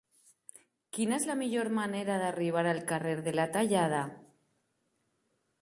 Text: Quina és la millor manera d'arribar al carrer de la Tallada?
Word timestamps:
Quina 0.97 1.15
és 1.21 1.27
la 1.31 1.35
millor 1.41 1.69
manera 1.79 2.17
d'arribar 2.23 2.65
al 2.71 2.81
carrer 2.93 3.15
de 3.29 3.37
la 3.39 3.49
Tallada? 3.59 4.01